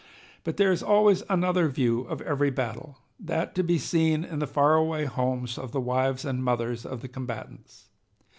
[0.43, 4.47] But there is always another view of every battle that to be seen in the
[4.47, 7.89] faraway homes of the wives and mothers of the combatants.